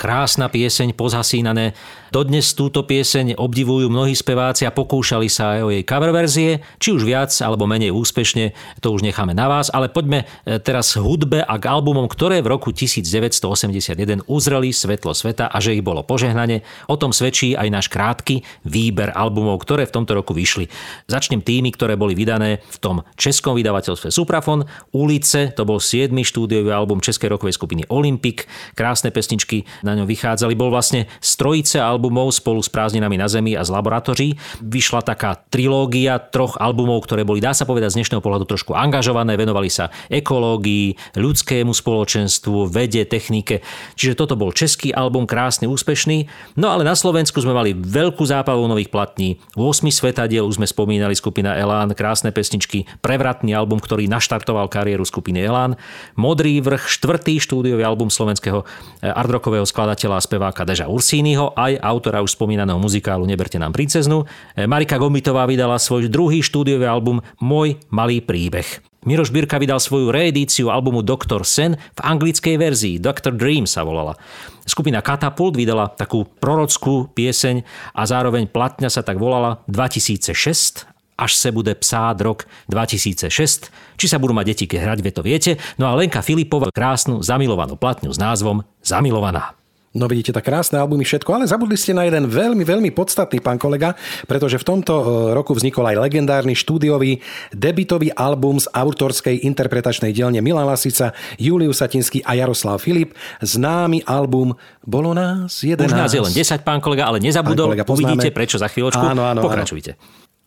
[0.00, 1.76] Krásna pieseň pozhasínané
[2.14, 6.94] Dodnes túto pieseň obdivujú mnohí speváci a pokúšali sa aj o jej cover verzie, či
[6.94, 11.02] už viac alebo menej úspešne, to už necháme na vás, ale poďme e, teraz k
[11.02, 16.06] hudbe a k albumom, ktoré v roku 1981 uzreli svetlo sveta a že ich bolo
[16.06, 16.62] požehnanie.
[16.86, 20.70] O tom svedčí aj náš krátky výber albumov, ktoré v tomto roku vyšli.
[21.10, 24.70] Začnem tými, ktoré boli vydané v tom českom vydavateľstve Suprafon.
[24.94, 26.14] Ulice, to bol 7.
[26.22, 28.46] štúdiový album českej rokovej skupiny Olympic.
[28.78, 30.54] Krásne pesničky na ňom vychádzali.
[30.54, 34.36] Bol vlastne strojice album albumov spolu s prázdninami na Zemi a z laboratórií.
[34.60, 39.40] Vyšla taká trilógia troch albumov, ktoré boli, dá sa povedať, z dnešného pohľadu trošku angažované,
[39.40, 43.64] venovali sa ekológii, ľudskému spoločenstvu, vede, technike.
[43.96, 46.28] Čiže toto bol český album, krásny, úspešný.
[46.60, 49.40] No ale na Slovensku sme mali veľkú zápalu nových platní.
[49.56, 55.40] 8 svetadiel už sme spomínali skupina Elán, krásne pesničky, prevratný album, ktorý naštartoval kariéru skupiny
[55.40, 55.80] Elán.
[56.20, 62.26] Modrý vrch, štvrtý štúdiový album slovenského eh, ardrokového skladateľa a speváka Deža Ursínyho, aj autora
[62.26, 64.26] už spomínaného muzikálu Neberte nám princeznu.
[64.58, 68.66] E, Marika Gombitová vydala svoj druhý štúdiový album Môj malý príbeh.
[69.04, 71.44] Miroš Birka vydal svoju reedíciu albumu Dr.
[71.44, 73.36] Sen v anglickej verzii, Dr.
[73.36, 74.16] Dream sa volala.
[74.64, 81.52] Skupina Katapult vydala takú prorockú pieseň a zároveň platňa sa tak volala 2006 až se
[81.52, 83.70] bude psát rok 2006.
[83.96, 85.52] Či sa budú mať deti keď hrať, vie to viete.
[85.78, 89.54] No a Lenka Filipová krásnu zamilovanú platňu s názvom Zamilovaná.
[89.94, 93.62] No vidíte, tak krásne albumy všetko, ale zabudli ste na jeden veľmi, veľmi podstatný, pán
[93.62, 93.94] kolega,
[94.26, 95.04] pretože v tomto e,
[95.38, 97.22] roku vznikol aj legendárny štúdiový
[97.54, 103.14] debitový album z autorskej interpretačnej dielne Milan Lasica, Julius Satinsky a Jaroslav Filip.
[103.38, 105.86] Známy album Bolo nás 11.
[105.86, 107.70] Už nás je len 10, pán kolega, ale nezabudol.
[107.70, 108.18] Pán kolega, poznáme.
[108.18, 108.98] Uvidíte prečo za chvíľočku.
[108.98, 109.62] Áno, áno, áno.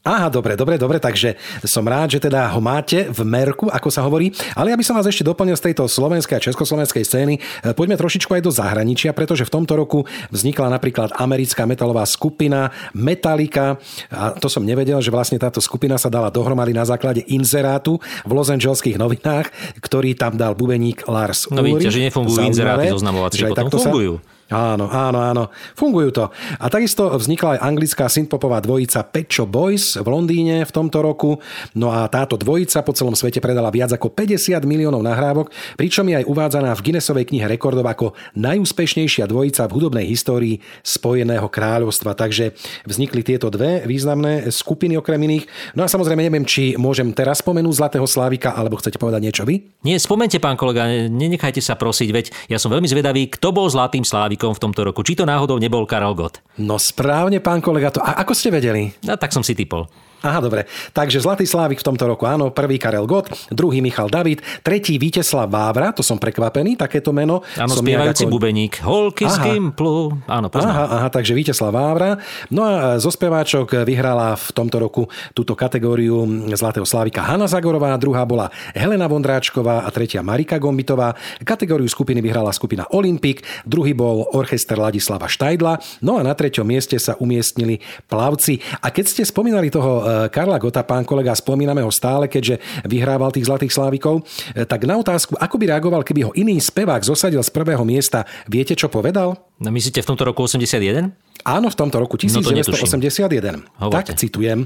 [0.04, 4.00] Aha, dobre, dobre, dobre, takže som rád, že teda ho máte v merku, ako sa
[4.02, 4.32] hovorí.
[4.56, 7.34] Ale ja by som vás ešte doplnil z tejto slovenskej a československej scény.
[7.36, 7.40] E,
[7.76, 13.84] Poďme trošičku aj do zahraničia, pretože v tomto roku vznikla napríklad americká metalová skupina Metallica.
[14.08, 18.32] A to som nevedel, že vlastne táto skupina sa dala dohromady na základe inzerátu v
[18.32, 21.94] Los Angeleských novinách, ktorý tam dal bubeník Lars No vidíte, Ulrich.
[21.94, 24.24] že nefungujú inzeráty zoznamovacie, potom takto sa- fungujú.
[24.48, 25.44] Áno, áno, áno.
[25.76, 26.26] Fungujú to.
[26.56, 31.44] A takisto vznikla aj anglická synthpopová dvojica Pet Shop Boys v Londýne v tomto roku.
[31.76, 36.24] No a táto dvojica po celom svete predala viac ako 50 miliónov nahrávok, pričom je
[36.24, 42.16] aj uvádzaná v Guinnessovej knihe rekordov ako najúspešnejšia dvojica v hudobnej histórii Spojeného kráľovstva.
[42.16, 42.56] Takže
[42.88, 45.76] vznikli tieto dve významné skupiny okrem iných.
[45.76, 49.60] No a samozrejme neviem, či môžem teraz spomenúť Zlatého Slávika, alebo chcete povedať niečo vy?
[49.84, 54.08] Nie, spomente, pán kolega, nenechajte sa prosiť, veď ja som veľmi zvedavý, kto bol zlatým
[54.08, 55.02] slávikom v tomto roku.
[55.02, 56.46] Či to náhodou nebol Karel Gott.
[56.62, 57.90] No správne, pán kolega.
[57.98, 58.94] To, a ako ste vedeli?
[59.04, 59.90] No tak som si typol.
[60.26, 60.66] Aha, dobre.
[60.98, 65.46] Takže Zlatý Slávik v tomto roku, áno, prvý Karel Gott, druhý Michal David, tretí Víteslav
[65.46, 67.46] Vávra, to som prekvapený, takéto meno.
[67.54, 68.74] Áno, som spievajúci nejak bubeník.
[68.82, 69.46] Holky Aha.
[69.46, 70.18] Gimplu.
[70.26, 70.74] Áno, poznám.
[70.74, 72.18] Aha, aha, takže Víteslav Vávra.
[72.50, 75.06] No a zo speváčok vyhrala v tomto roku
[75.38, 76.26] túto kategóriu
[76.58, 81.14] Zlatého Slávika Hanna Zagorová, druhá bola Helena Vondráčková a tretia Marika Gombitová.
[81.46, 86.98] Kategóriu skupiny vyhrala skupina Olympik, druhý bol orchester Ladislava Štajdla, no a na treťom mieste
[86.98, 88.60] sa umiestnili plavci.
[88.82, 93.32] A keď ste spomínali toho e, Karla Gota, pán kolega, spomíname ho stále, keďže vyhrával
[93.34, 97.42] tých Zlatých Slávikov, e, tak na otázku, ako by reagoval, keby ho iný spevák zosadil
[97.44, 99.36] z prvého miesta, viete, čo povedal?
[99.58, 101.27] No, myslíte v tomto roku 81?
[101.46, 102.98] Áno, v tomto roku No to netuším.
[102.98, 103.68] 1981.
[103.78, 103.94] Hovorte.
[103.94, 104.66] tak citujem.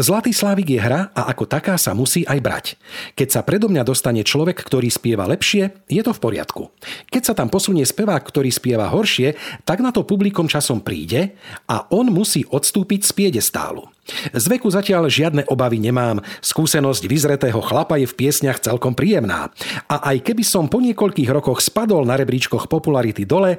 [0.00, 2.66] Zlatý Slávik je hra a ako taká sa musí aj brať.
[3.14, 6.62] Keď sa predo mňa dostane človek, ktorý spieva lepšie, je to v poriadku.
[7.12, 9.36] Keď sa tam posunie spevák, ktorý spieva horšie,
[9.68, 11.36] tak na to publikom časom príde
[11.68, 13.86] a on musí odstúpiť z piedestálu.
[14.30, 16.22] Z veku zatiaľ žiadne obavy nemám.
[16.38, 19.50] Skúsenosť vyzretého chlapa je v piesniach celkom príjemná.
[19.90, 23.58] A aj keby som po niekoľkých rokoch spadol na rebríčkoch popularity dole,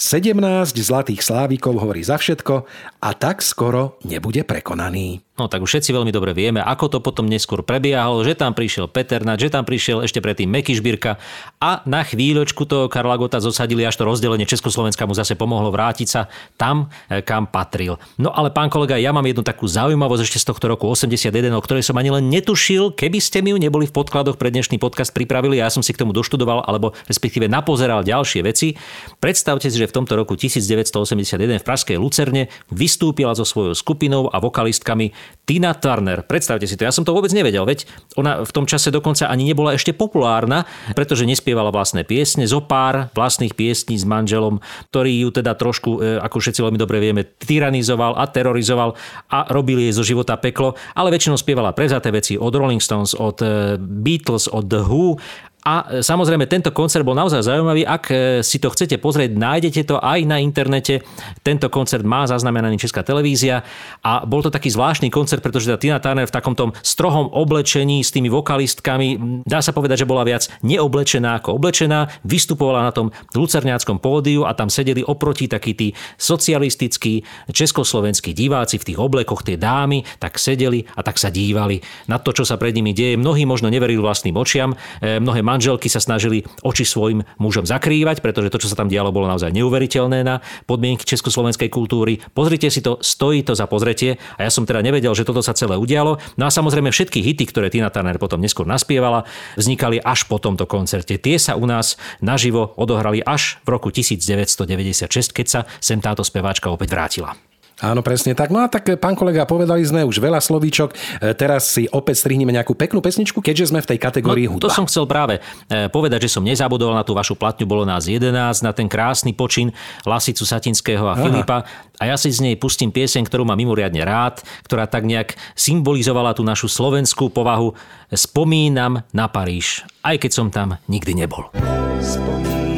[0.00, 0.32] 17
[0.80, 2.54] zlatých slávikov hovorí za všetko
[3.02, 5.26] a tak skoro nebude prekonaný.
[5.32, 8.86] No tak už všetci veľmi dobre vieme, ako to potom neskôr prebiehalo, že tam prišiel
[8.86, 11.18] Peternat, že tam prišiel ešte predtým Meky Žbírka
[11.56, 16.06] a na chvíľočku toho Karla Gota zosadili, až to rozdelenie Československa mu zase pomohlo vrátiť
[16.06, 17.98] sa tam, eh, kam patril.
[18.22, 21.64] No ale pán kolega, ja mám jednu takú zaujímavosť ešte z tohto roku 81, o
[21.64, 25.16] ktorej som ani len netušil, keby ste mi ju neboli v podkladoch pre dnešný podcast
[25.16, 28.76] pripravili, ja som si k tomu doštudoval, alebo respektíve napozeral ďalšie veci.
[29.18, 32.52] Predstavte si, že v tomto roku 1981 v Pražskej Lucerne
[32.92, 35.16] vystúpila so svojou skupinou a vokalistkami
[35.48, 36.20] Tina Turner.
[36.20, 37.88] Predstavte si to, ja som to vôbec nevedel, veď
[38.20, 43.08] ona v tom čase dokonca ani nebola ešte populárna, pretože nespievala vlastné piesne, zo pár
[43.16, 44.60] vlastných piesní s manželom,
[44.92, 48.92] ktorý ju teda trošku, e, ako všetci veľmi dobre vieme, tyranizoval a terorizoval
[49.32, 53.40] a robili jej zo života peklo, ale väčšinou spievala prevzaté veci od Rolling Stones, od
[53.40, 55.16] e, Beatles, od The Who
[55.62, 57.86] a e, samozrejme, tento koncert bol naozaj zaujímavý.
[57.86, 61.06] Ak e, si to chcete pozrieť, nájdete to aj na internete.
[61.46, 63.62] Tento koncert má zaznamenaný Česká televízia
[64.02, 68.02] a bol to taký zvláštny koncert, pretože tá Tina Turner v takom tom strohom oblečení
[68.02, 73.14] s tými vokalistkami, dá sa povedať, že bola viac neoblečená ako oblečená, vystupovala na tom
[73.30, 77.22] lucerňáckom pódiu a tam sedeli oproti takí tí socialistickí
[77.54, 81.78] československí diváci v tých oblekoch, tie dámy, tak sedeli a tak sa dívali
[82.10, 83.14] na to, čo sa pred nimi deje.
[83.14, 88.48] Mnohí možno neverili vlastným očiam, e, mnohé manželky sa snažili oči svojim mužom zakrývať, pretože
[88.48, 92.24] to, čo sa tam dialo, bolo naozaj neuveriteľné na podmienky československej kultúry.
[92.32, 95.52] Pozrite si to, stojí to za pozretie a ja som teda nevedel, že toto sa
[95.52, 96.16] celé udialo.
[96.40, 99.28] No a samozrejme všetky hity, ktoré Tina Turner potom neskôr naspievala,
[99.60, 101.20] vznikali až po tomto koncerte.
[101.20, 106.72] Tie sa u nás naživo odohrali až v roku 1996, keď sa sem táto speváčka
[106.72, 107.51] opäť vrátila.
[107.82, 108.54] Áno, presne tak.
[108.54, 110.94] No a tak, pán kolega, povedali sme už veľa slovíčok.
[111.18, 114.70] E, Teraz si opäť strihneme nejakú peknú pesničku, keďže sme v tej kategórii No, hudba.
[114.70, 118.06] to som chcel práve e, povedať, že som nezabudol na tú vašu platňu, bolo nás
[118.06, 118.30] 11,
[118.62, 119.74] na ten krásny počin
[120.06, 121.66] Lasicu Satinského a Filipa.
[121.98, 126.38] A ja si z nej pustím pieseň, ktorú mám mimoriadne rád, ktorá tak nejak symbolizovala
[126.38, 127.74] tú našu slovenskú povahu.
[128.08, 131.50] Spomínam na Paríž, aj keď som tam nikdy nebol.
[131.98, 132.71] Spomínam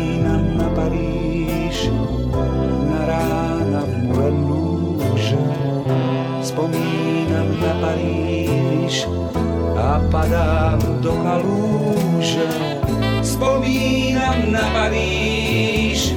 [10.14, 12.46] padám do kalúže.
[13.18, 16.14] Spomínam na Paríž,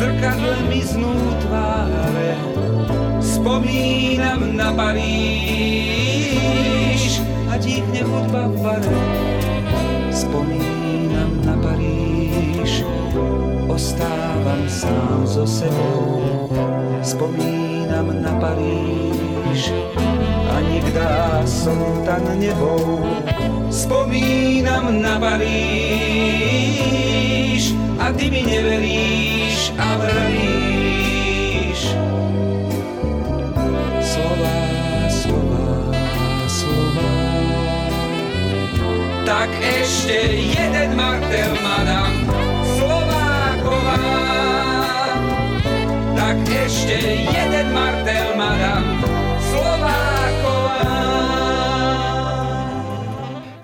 [0.00, 1.12] zrkadle miznú
[1.44, 2.40] tváre.
[3.20, 6.00] Spomínam na Paríž
[7.52, 8.96] a díkne hudba v bare.
[10.08, 12.88] Spomínam na Paríž,
[13.68, 16.48] ostávam sám so sebou.
[17.04, 19.76] Spomínam na Paríž,
[21.46, 23.02] som tam nebol.
[23.70, 25.54] Spomínam na Paríž,
[27.98, 31.80] a ty mi neveríš a vravíš.
[34.00, 34.56] Slova,
[35.08, 35.92] slova,
[36.46, 37.08] slova.
[39.26, 42.26] Tak ešte jeden martel madam
[42.66, 44.02] Slováková
[46.18, 48.99] Tak ešte jeden martel madam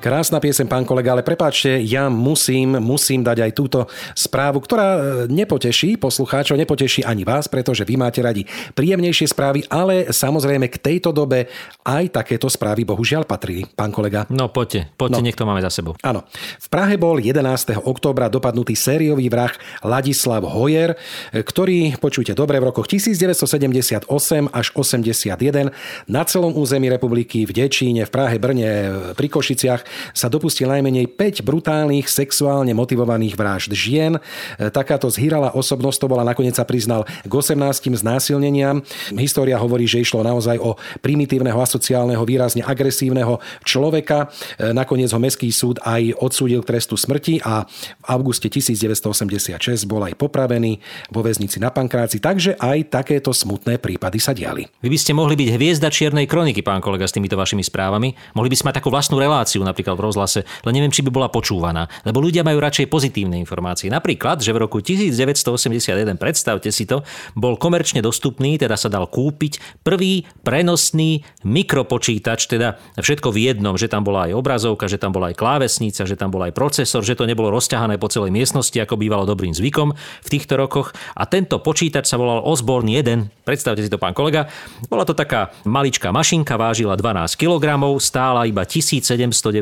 [0.06, 5.00] Krásna piesem, pán kolega, ale prepáčte, ja musím, musím dať aj túto správu, ktorá e,
[5.26, 8.46] nepoteší poslucháčov, nepoteší ani vás, pretože vy máte radi
[8.78, 11.50] príjemnejšie správy, ale samozrejme k tejto dobe
[11.82, 14.30] aj takéto správy bohužiaľ patrili, pán kolega.
[14.30, 15.18] No poďte, poďte, No.
[15.18, 15.26] no.
[15.26, 15.98] nech to máme za sebou.
[16.06, 16.22] Áno.
[16.62, 17.74] V Prahe bol 11.
[17.82, 19.50] októbra dopadnutý sériový vrah
[19.82, 20.94] Ladislav Hojer,
[21.34, 24.06] ktorý, počujte dobre, v rokoch 1978
[24.54, 25.74] až 81
[26.06, 28.70] na celom území republiky v Dečíne, v Prahe, Brne,
[29.18, 34.18] pri Košiciach sa dopustil najmenej 5 brutálnych sexuálne motivovaných vražd žien.
[34.58, 38.82] Takáto zhýrala osobnosť to bola nakoniec sa priznal k 18 znásilneniam.
[39.16, 44.28] História hovorí, že išlo naozaj o primitívneho, asociálneho, výrazne agresívneho človeka.
[44.60, 50.14] Nakoniec ho Mestský súd aj odsúdil k trestu smrti a v auguste 1986 bol aj
[50.18, 50.80] popravený
[51.12, 52.18] vo väznici na Pankráci.
[52.18, 54.66] Takže aj takéto smutné prípady sa diali.
[54.80, 58.14] Vy by ste mohli byť hviezda čiernej kroniky, pán kolega, s týmito vašimi správami.
[58.34, 61.28] Mohli by sme mať takú vlastnú reláciu napríklad v rozhlase, len neviem, či by bola
[61.28, 61.84] počúvaná.
[62.08, 63.92] Lebo ľudia majú radšej pozitívne informácie.
[63.92, 67.04] Napríklad, že v roku 1981, predstavte si to,
[67.36, 73.92] bol komerčne dostupný, teda sa dal kúpiť prvý prenosný mikropočítač, teda všetko v jednom, že
[73.92, 77.12] tam bola aj obrazovka, že tam bola aj klávesnica, že tam bol aj procesor, že
[77.12, 80.96] to nebolo rozťahané po celej miestnosti, ako bývalo dobrým zvykom v týchto rokoch.
[81.12, 83.44] A tento počítač sa volal Osborne 1.
[83.44, 84.48] Predstavte si to, pán kolega.
[84.88, 88.64] Bola to taká maličká mašinka, vážila 12 kg, stála iba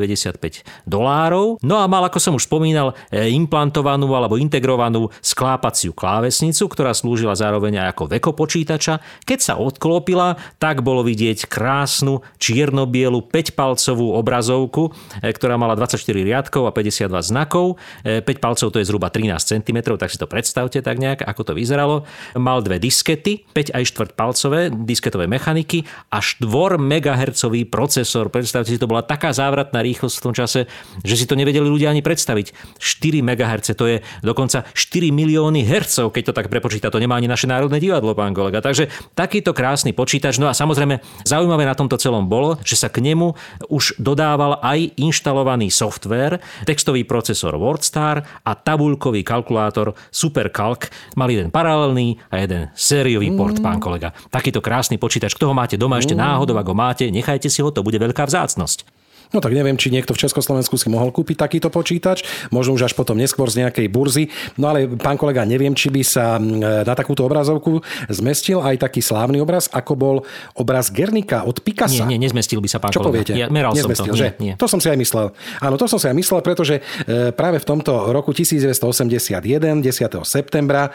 [0.07, 1.59] 1795 dolárov.
[1.65, 7.33] No a mal, ako som už spomínal, e, implantovanú alebo integrovanú sklápaciu klávesnicu, ktorá slúžila
[7.35, 9.01] zároveň aj ako veko počítača.
[9.25, 16.69] Keď sa odklopila, tak bolo vidieť krásnu čierno-bielu 5-palcovú obrazovku, e, ktorá mala 24 riadkov
[16.69, 17.81] a 52 znakov.
[18.05, 21.53] 5 palcov to je zhruba 13 cm, tak si to predstavte tak nejak, ako to
[21.57, 22.05] vyzeralo.
[22.37, 28.29] Mal dve diskety, 5 aj 4 palcové disketové mechaniky a 4 MHz procesor.
[28.29, 30.67] Predstavte si, to bola taká závratná rýchlosť v tom čase,
[31.03, 32.79] že si to nevedeli ľudia ani predstaviť.
[32.79, 36.91] 4 MHz, to je dokonca 4 milióny hercov, keď to tak prepočíta.
[36.91, 38.63] To nemá ani naše národné divadlo, pán kolega.
[38.63, 40.39] Takže takýto krásny počítač.
[40.39, 43.35] No a samozrejme, zaujímavé na tomto celom bolo, že sa k nemu
[43.71, 50.89] už dodával aj inštalovaný software, textový procesor WordStar a tabuľkový kalkulátor SuperCalc.
[51.19, 54.15] Mal jeden paralelný a jeden sériový port, pán kolega.
[54.31, 55.35] Takýto krásny počítač.
[55.35, 58.25] Kto ho máte doma ešte náhodou, ak ho máte, nechajte si ho, to bude veľká
[58.25, 58.94] vzácnosť.
[59.33, 62.95] No tak neviem, či niekto v Československu si mohol kúpiť takýto počítač, možno už až
[62.99, 64.29] potom neskôr z nejakej burzy.
[64.61, 66.37] No ale pán kolega, neviem, či by sa
[66.85, 70.17] na takúto obrazovku zmestil aj taký slávny obraz, ako bol
[70.59, 72.05] obraz Gernika od Picasa.
[72.05, 73.11] Nie, nie, nezmestil by sa, pán Čo kolega.
[73.25, 73.33] poviete?
[73.39, 74.21] Ja meral Nezmestil, som to.
[74.21, 74.29] že?
[74.39, 74.55] Nie, nie.
[74.59, 75.31] To som si aj myslel.
[75.63, 80.25] Áno, to som si aj myslel, pretože e, práve v tomto roku 1981, 10.
[80.27, 80.91] septembra,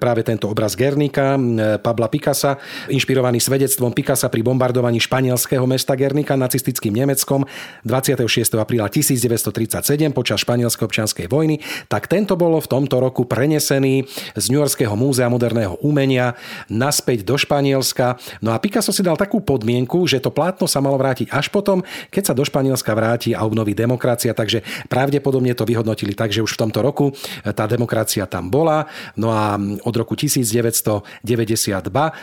[0.00, 1.36] práve tento obraz Gernika
[1.82, 2.56] Pabla Picasa,
[2.90, 7.44] inšpirovaný svedectvom Picasa pri bombardovaní španielského mesta Gernika nacistickým Nemeckom,
[7.84, 8.56] 26.
[8.58, 14.04] apríla 1937 počas španielskej občianskej vojny, tak tento bol v tomto roku prenesený
[14.36, 16.34] z New Yorkského múzea moderného umenia
[16.68, 18.18] naspäť do Španielska.
[18.44, 21.82] No a Picasso si dal takú podmienku, že to plátno sa malo vrátiť až potom,
[22.10, 26.56] keď sa do Španielska vráti a obnoví demokracia, takže pravdepodobne to vyhodnotili tak, že už
[26.56, 28.86] v tomto roku tá demokracia tam bola.
[29.14, 31.04] No a od roku 1992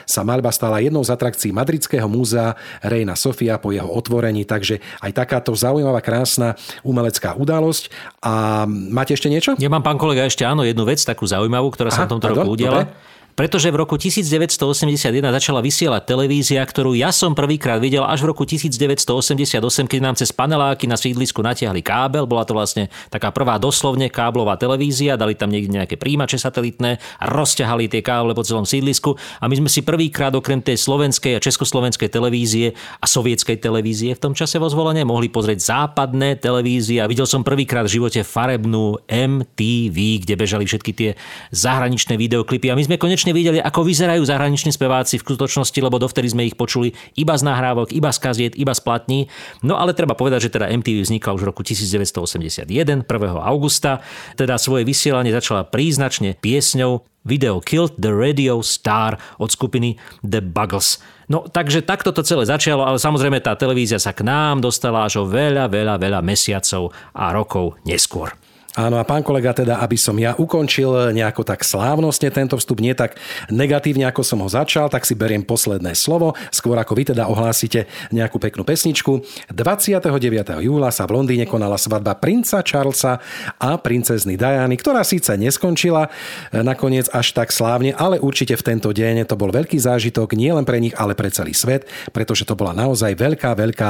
[0.03, 5.11] sa maľba stala jednou z atrakcií Madridského múzea Reina Sofia po jeho otvorení, takže aj
[5.15, 7.93] takáto zaujímavá, krásna umelecká udalosť.
[8.25, 9.53] A máte ešte niečo?
[9.61, 12.27] Ja mám, pán kolega, ešte áno, jednu vec takú zaujímavú, ktorá sa Aha, v tomto
[12.27, 12.89] pardon, roku udiala.
[12.89, 13.15] dobre.
[13.37, 18.49] Pretože v roku 1981 začala vysielať televízia, ktorú ja som prvýkrát videl až v roku
[18.49, 22.25] 1988, keď nám cez paneláky na sídlisku natiahli kábel.
[22.25, 27.25] Bola to vlastne taká prvá doslovne káblová televízia, dali tam niekde nejaké príjimače satelitné a
[27.29, 29.13] rozťahali tie káble po celom sídlisku.
[29.37, 34.23] A my sme si prvýkrát okrem tej slovenskej a československej televízie a sovietskej televízie v
[34.23, 38.97] tom čase vo zvolenie mohli pozrieť západné televízie a videl som prvýkrát v živote farebnú
[39.05, 41.13] MTV, kde bežali všetky tie
[41.53, 46.27] zahraničné videoklipy a my sme konečne videli, ako vyzerajú zahraniční speváci v skutočnosti, lebo dovtedy
[46.31, 49.19] sme ich počuli iba z nahrávok, iba z kaziet, iba z platní.
[49.63, 53.07] No ale treba povedať, že teda MTV vznikla už v roku 1981, 1.
[53.41, 54.03] augusta,
[54.35, 61.03] teda svoje vysielanie začala príznačne piesňou Video Killed the Radio Star od skupiny The Buggles.
[61.27, 65.19] No takže takto to celé začalo, ale samozrejme tá televízia sa k nám dostala až
[65.19, 68.31] o veľa, veľa, veľa mesiacov a rokov neskôr.
[68.77, 72.93] Áno a pán kolega, teda aby som ja ukončil nejako tak slávnostne tento vstup, nie
[72.93, 73.17] tak
[73.49, 77.89] negatívne, ako som ho začal, tak si beriem posledné slovo, skôr ako vy teda ohlásite
[78.13, 79.25] nejakú peknú pesničku.
[79.49, 80.13] 29.
[80.61, 83.17] júla sa v Londýne konala svadba princa Charlesa
[83.57, 86.13] a princezny Diany, ktorá síce neskončila
[86.53, 90.69] e, nakoniec až tak slávne, ale určite v tento deň to bol veľký zážitok nielen
[90.69, 93.89] pre nich, ale pre celý svet, pretože to bola naozaj veľká, veľká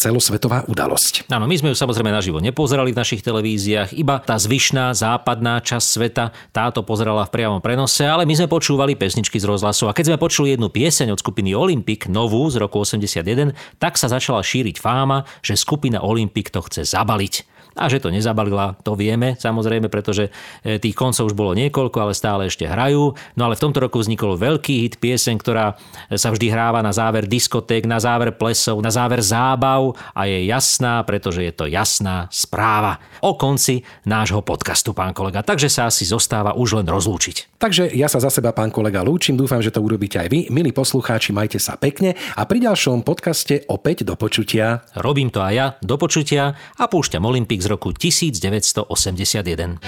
[0.00, 1.28] celosvetová udalosť.
[1.28, 5.86] Áno, my sme ju samozrejme naživo nepozerali v našich televíziách, iba tá zvyšná západná časť
[5.86, 10.14] sveta táto pozerala v priamom prenose, ale my sme počúvali pesničky z rozhlasu a keď
[10.14, 14.80] sme počuli jednu pieseň od skupiny Olympic, novú z roku 81, tak sa začala šíriť
[14.80, 17.51] fáma, že skupina Olympic to chce zabaliť.
[17.78, 20.28] A že to nezabalila, to vieme, samozrejme, pretože
[20.62, 23.16] e, tých koncov už bolo niekoľko, ale stále ešte hrajú.
[23.38, 25.80] No ale v tomto roku vznikol veľký hit pieseň, ktorá
[26.12, 31.00] sa vždy hráva na záver diskoték, na záver plesov, na záver zábav a je jasná,
[31.02, 35.40] pretože je to jasná správa o konci nášho podcastu, pán kolega.
[35.40, 37.56] Takže sa asi zostáva už len rozlúčiť.
[37.56, 40.50] Takže ja sa za seba, pán kolega, lúčim, dúfam, že to urobíte aj vy.
[40.50, 44.82] Milí poslucháči, majte sa pekne a pri ďalšom podcaste opäť do počutia.
[44.98, 49.78] Robím to aj ja, do počutia a púšťam Olympik z roku 1981.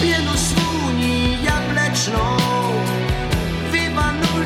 [0.00, 2.36] Pienu svúni jablečnou
[3.72, 4.42] Vyvanulý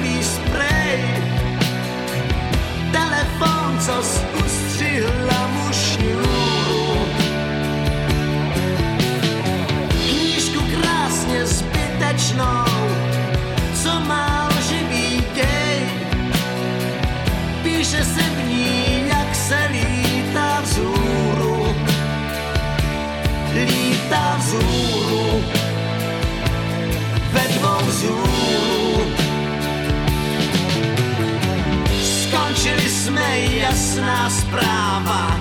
[33.44, 35.40] jasná zpráva,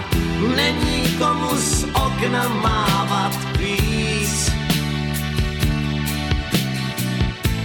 [0.55, 4.51] není komu z okna mávat víc.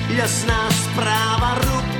[0.08, 1.99] Jasná zpráva, rub,